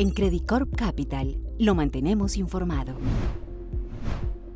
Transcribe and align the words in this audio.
En 0.00 0.10
Credicorp 0.10 0.76
Capital 0.76 1.40
lo 1.58 1.74
mantenemos 1.74 2.36
informado. 2.36 2.94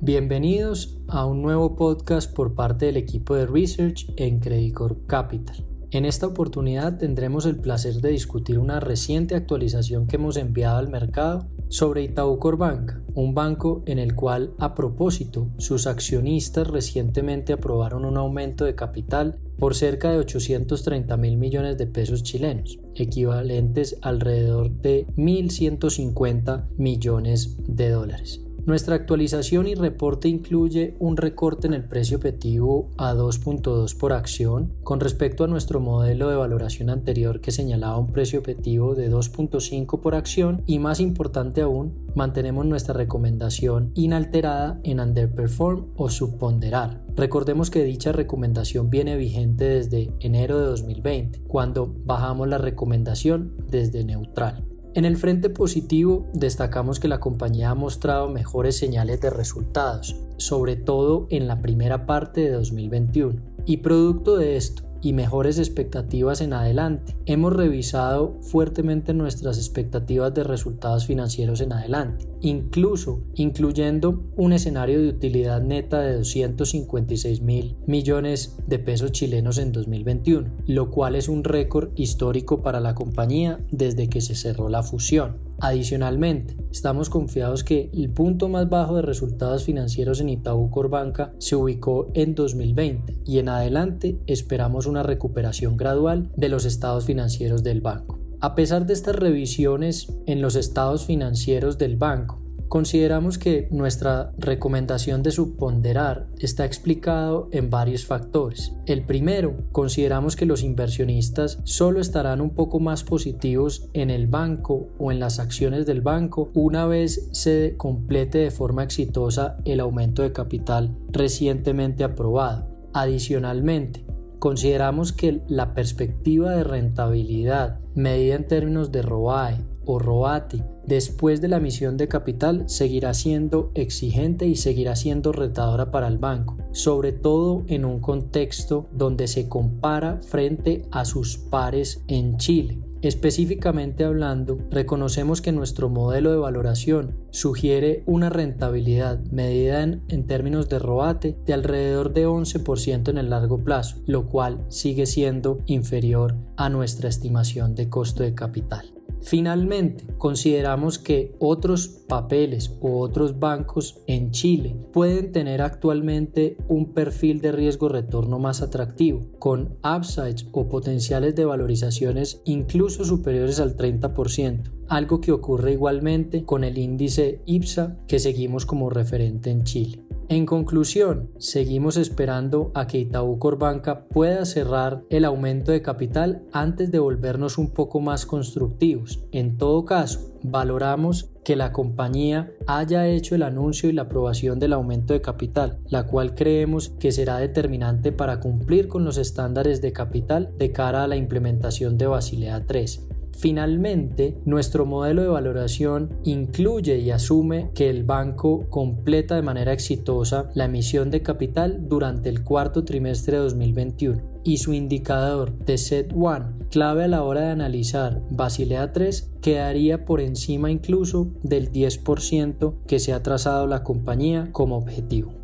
Bienvenidos 0.00 1.00
a 1.08 1.26
un 1.26 1.42
nuevo 1.42 1.74
podcast 1.74 2.32
por 2.32 2.54
parte 2.54 2.86
del 2.86 2.96
equipo 2.96 3.34
de 3.34 3.44
Research 3.44 4.12
en 4.16 4.38
Credicorp 4.38 5.08
Capital. 5.08 5.66
En 5.90 6.04
esta 6.04 6.28
oportunidad 6.28 6.98
tendremos 6.98 7.46
el 7.46 7.56
placer 7.56 7.94
de 7.94 8.10
discutir 8.10 8.60
una 8.60 8.78
reciente 8.78 9.34
actualización 9.34 10.06
que 10.06 10.16
hemos 10.16 10.36
enviado 10.36 10.76
al 10.76 10.88
mercado 10.88 11.48
sobre 11.68 12.02
Itaú 12.02 12.38
Corbanca, 12.38 13.02
un 13.14 13.34
banco 13.34 13.82
en 13.86 13.98
el 13.98 14.14
cual, 14.14 14.54
a 14.58 14.74
propósito, 14.74 15.48
sus 15.58 15.86
accionistas 15.86 16.68
recientemente 16.68 17.52
aprobaron 17.52 18.04
un 18.04 18.16
aumento 18.16 18.64
de 18.64 18.74
capital 18.74 19.38
por 19.58 19.74
cerca 19.74 20.10
de 20.10 20.18
830 20.18 21.16
mil 21.16 21.36
millones 21.36 21.78
de 21.78 21.86
pesos 21.86 22.22
chilenos, 22.22 22.78
equivalentes 22.94 23.96
alrededor 24.02 24.70
de 24.70 25.06
1.150 25.16 26.66
millones 26.76 27.56
de 27.66 27.90
dólares. 27.90 28.43
Nuestra 28.66 28.94
actualización 28.94 29.66
y 29.66 29.74
reporte 29.74 30.26
incluye 30.28 30.96
un 30.98 31.18
recorte 31.18 31.66
en 31.66 31.74
el 31.74 31.84
precio 31.84 32.16
objetivo 32.16 32.90
a 32.96 33.12
2.2 33.12 33.94
por 33.98 34.14
acción 34.14 34.72
con 34.82 35.00
respecto 35.00 35.44
a 35.44 35.48
nuestro 35.48 35.80
modelo 35.80 36.30
de 36.30 36.36
valoración 36.36 36.88
anterior 36.88 37.42
que 37.42 37.52
señalaba 37.52 37.98
un 37.98 38.10
precio 38.10 38.38
objetivo 38.38 38.94
de 38.94 39.10
2.5 39.12 40.00
por 40.00 40.14
acción 40.14 40.62
y 40.64 40.78
más 40.78 41.00
importante 41.00 41.60
aún, 41.60 42.06
mantenemos 42.14 42.64
nuestra 42.64 42.94
recomendación 42.94 43.92
inalterada 43.94 44.80
en 44.82 44.98
underperform 44.98 45.88
o 45.96 46.08
subponderar. 46.08 47.04
Recordemos 47.16 47.70
que 47.70 47.84
dicha 47.84 48.12
recomendación 48.12 48.88
viene 48.88 49.18
vigente 49.18 49.66
desde 49.66 50.10
enero 50.20 50.58
de 50.58 50.66
2020, 50.68 51.42
cuando 51.46 51.94
bajamos 52.06 52.48
la 52.48 52.56
recomendación 52.56 53.54
desde 53.68 54.04
neutral. 54.04 54.73
En 54.94 55.04
el 55.04 55.16
frente 55.16 55.50
positivo 55.50 56.30
destacamos 56.34 57.00
que 57.00 57.08
la 57.08 57.18
compañía 57.18 57.70
ha 57.70 57.74
mostrado 57.74 58.28
mejores 58.28 58.78
señales 58.78 59.20
de 59.20 59.28
resultados, 59.28 60.14
sobre 60.36 60.76
todo 60.76 61.26
en 61.30 61.48
la 61.48 61.60
primera 61.60 62.06
parte 62.06 62.42
de 62.42 62.50
2021. 62.52 63.40
Y 63.66 63.78
producto 63.78 64.36
de 64.36 64.56
esto, 64.56 64.84
y 65.04 65.12
mejores 65.12 65.58
expectativas 65.58 66.40
en 66.40 66.54
adelante. 66.54 67.14
Hemos 67.26 67.52
revisado 67.52 68.38
fuertemente 68.40 69.12
nuestras 69.12 69.58
expectativas 69.58 70.32
de 70.32 70.44
resultados 70.44 71.06
financieros 71.06 71.60
en 71.60 71.74
adelante, 71.74 72.26
incluso 72.40 73.22
incluyendo 73.34 74.24
un 74.34 74.54
escenario 74.54 75.00
de 75.02 75.08
utilidad 75.08 75.62
neta 75.62 76.00
de 76.00 76.16
256 76.16 77.42
mil 77.42 77.76
millones 77.86 78.56
de 78.66 78.78
pesos 78.78 79.12
chilenos 79.12 79.58
en 79.58 79.72
2021, 79.72 80.50
lo 80.66 80.90
cual 80.90 81.16
es 81.16 81.28
un 81.28 81.44
récord 81.44 81.90
histórico 81.96 82.62
para 82.62 82.80
la 82.80 82.94
compañía 82.94 83.60
desde 83.70 84.08
que 84.08 84.22
se 84.22 84.34
cerró 84.34 84.70
la 84.70 84.82
fusión. 84.82 85.43
Adicionalmente, 85.64 86.58
estamos 86.70 87.08
confiados 87.08 87.64
que 87.64 87.90
el 87.94 88.10
punto 88.10 88.50
más 88.50 88.68
bajo 88.68 88.96
de 88.96 89.00
resultados 89.00 89.64
financieros 89.64 90.20
en 90.20 90.28
Itaú 90.28 90.70
Corbanca 90.70 91.32
se 91.38 91.56
ubicó 91.56 92.10
en 92.12 92.34
2020 92.34 93.22
y 93.24 93.38
en 93.38 93.48
adelante 93.48 94.18
esperamos 94.26 94.84
una 94.84 95.02
recuperación 95.02 95.78
gradual 95.78 96.30
de 96.36 96.50
los 96.50 96.66
estados 96.66 97.06
financieros 97.06 97.62
del 97.62 97.80
banco. 97.80 98.20
A 98.42 98.54
pesar 98.54 98.84
de 98.84 98.92
estas 98.92 99.16
revisiones 99.16 100.12
en 100.26 100.42
los 100.42 100.54
estados 100.54 101.06
financieros 101.06 101.78
del 101.78 101.96
banco, 101.96 102.43
Consideramos 102.74 103.38
que 103.38 103.68
nuestra 103.70 104.32
recomendación 104.36 105.22
de 105.22 105.30
subponderar 105.30 106.26
está 106.40 106.64
explicado 106.64 107.48
en 107.52 107.70
varios 107.70 108.04
factores. 108.04 108.72
El 108.86 109.06
primero, 109.06 109.58
consideramos 109.70 110.34
que 110.34 110.44
los 110.44 110.64
inversionistas 110.64 111.60
solo 111.62 112.00
estarán 112.00 112.40
un 112.40 112.50
poco 112.50 112.80
más 112.80 113.04
positivos 113.04 113.88
en 113.92 114.10
el 114.10 114.26
banco 114.26 114.88
o 114.98 115.12
en 115.12 115.20
las 115.20 115.38
acciones 115.38 115.86
del 115.86 116.00
banco 116.00 116.50
una 116.52 116.84
vez 116.84 117.28
se 117.30 117.76
complete 117.76 118.38
de 118.38 118.50
forma 118.50 118.82
exitosa 118.82 119.56
el 119.64 119.78
aumento 119.78 120.22
de 120.22 120.32
capital 120.32 120.98
recientemente 121.12 122.02
aprobado. 122.02 122.66
Adicionalmente, 122.92 124.04
consideramos 124.40 125.12
que 125.12 125.42
la 125.46 125.74
perspectiva 125.74 126.56
de 126.56 126.64
rentabilidad 126.64 127.78
medida 127.94 128.34
en 128.34 128.48
términos 128.48 128.90
de 128.90 129.02
ROAE 129.02 129.64
o 129.84 130.00
ROATI 130.00 130.73
después 130.86 131.40
de 131.40 131.48
la 131.48 131.56
emisión 131.56 131.96
de 131.96 132.08
capital 132.08 132.64
seguirá 132.66 133.14
siendo 133.14 133.70
exigente 133.74 134.46
y 134.46 134.56
seguirá 134.56 134.96
siendo 134.96 135.32
retadora 135.32 135.90
para 135.90 136.08
el 136.08 136.18
banco, 136.18 136.56
sobre 136.72 137.12
todo 137.12 137.64
en 137.68 137.84
un 137.84 138.00
contexto 138.00 138.88
donde 138.92 139.26
se 139.28 139.48
compara 139.48 140.20
frente 140.22 140.82
a 140.90 141.04
sus 141.04 141.38
pares 141.38 142.02
en 142.08 142.36
Chile. 142.36 142.78
Específicamente 143.04 144.02
hablando, 144.04 144.56
reconocemos 144.70 145.42
que 145.42 145.52
nuestro 145.52 145.90
modelo 145.90 146.30
de 146.30 146.38
valoración 146.38 147.18
sugiere 147.30 148.02
una 148.06 148.30
rentabilidad 148.30 149.20
medida 149.30 149.82
en, 149.82 150.02
en, 150.08 150.26
términos 150.26 150.70
de 150.70 150.78
ROATE 150.78 151.36
de 151.44 151.52
alrededor 151.52 152.14
de 152.14 152.26
11% 152.26 153.10
en 153.10 153.18
el 153.18 153.28
largo 153.28 153.62
plazo, 153.62 153.98
lo 154.06 154.26
cual 154.26 154.64
sigue 154.68 155.04
siendo 155.04 155.58
inferior 155.66 156.38
a 156.56 156.70
nuestra 156.70 157.10
estimación 157.10 157.74
de 157.74 157.90
costo 157.90 158.22
de 158.22 158.34
capital. 158.34 158.93
Finalmente, 159.24 160.04
consideramos 160.18 160.98
que 160.98 161.34
otros 161.38 161.88
papeles 161.88 162.76
o 162.82 163.00
otros 163.00 163.38
bancos 163.38 164.02
en 164.06 164.32
Chile 164.32 164.76
pueden 164.92 165.32
tener 165.32 165.62
actualmente 165.62 166.58
un 166.68 166.92
perfil 166.92 167.40
de 167.40 167.50
riesgo-retorno 167.50 168.38
más 168.38 168.60
atractivo, 168.60 169.22
con 169.38 169.78
upsides 169.82 170.46
o 170.52 170.68
potenciales 170.68 171.34
de 171.34 171.46
valorizaciones 171.46 172.42
incluso 172.44 173.02
superiores 173.06 173.60
al 173.60 173.78
30%, 173.78 174.70
algo 174.88 175.22
que 175.22 175.32
ocurre 175.32 175.72
igualmente 175.72 176.44
con 176.44 176.62
el 176.62 176.76
índice 176.76 177.40
IPSA 177.46 177.96
que 178.06 178.18
seguimos 178.18 178.66
como 178.66 178.90
referente 178.90 179.50
en 179.50 179.64
Chile. 179.64 180.04
En 180.28 180.46
conclusión, 180.46 181.30
seguimos 181.38 181.98
esperando 181.98 182.72
a 182.74 182.86
que 182.86 182.98
Itaú 182.98 183.38
Corbanca 183.38 184.06
pueda 184.08 184.46
cerrar 184.46 185.02
el 185.10 185.26
aumento 185.26 185.70
de 185.70 185.82
capital 185.82 186.44
antes 186.50 186.90
de 186.90 186.98
volvernos 186.98 187.58
un 187.58 187.70
poco 187.70 188.00
más 188.00 188.24
constructivos. 188.24 189.22
En 189.32 189.58
todo 189.58 189.84
caso, 189.84 190.34
valoramos 190.42 191.30
que 191.44 191.56
la 191.56 191.72
compañía 191.72 192.50
haya 192.66 193.06
hecho 193.06 193.34
el 193.34 193.42
anuncio 193.42 193.90
y 193.90 193.92
la 193.92 194.02
aprobación 194.02 194.58
del 194.58 194.72
aumento 194.72 195.12
de 195.12 195.20
capital, 195.20 195.78
la 195.88 196.06
cual 196.06 196.34
creemos 196.34 196.88
que 196.98 197.12
será 197.12 197.36
determinante 197.36 198.10
para 198.10 198.40
cumplir 198.40 198.88
con 198.88 199.04
los 199.04 199.18
estándares 199.18 199.82
de 199.82 199.92
capital 199.92 200.54
de 200.56 200.72
cara 200.72 201.04
a 201.04 201.08
la 201.08 201.16
implementación 201.16 201.98
de 201.98 202.06
Basilea 202.06 202.64
III. 202.66 203.13
Finalmente, 203.36 204.38
nuestro 204.44 204.86
modelo 204.86 205.22
de 205.22 205.28
valoración 205.28 206.18
incluye 206.24 206.98
y 206.98 207.10
asume 207.10 207.70
que 207.74 207.90
el 207.90 208.04
banco 208.04 208.66
completa 208.70 209.34
de 209.34 209.42
manera 209.42 209.72
exitosa 209.72 210.50
la 210.54 210.66
emisión 210.66 211.10
de 211.10 211.22
capital 211.22 211.88
durante 211.88 212.28
el 212.28 212.42
cuarto 212.42 212.84
trimestre 212.84 213.36
de 213.36 213.42
2021 213.42 214.34
y 214.44 214.58
su 214.58 214.72
indicador 214.72 215.58
de 215.58 215.74
SET1, 215.74 216.68
clave 216.70 217.04
a 217.04 217.08
la 217.08 217.22
hora 217.22 217.42
de 217.42 217.50
analizar 217.50 218.22
Basilea 218.30 218.92
3, 218.92 219.32
quedaría 219.40 220.04
por 220.04 220.20
encima 220.20 220.70
incluso 220.70 221.32
del 221.42 221.72
10% 221.72 222.74
que 222.86 222.98
se 222.98 223.12
ha 223.12 223.22
trazado 223.22 223.66
la 223.66 223.82
compañía 223.82 224.50
como 224.52 224.76
objetivo. 224.76 225.43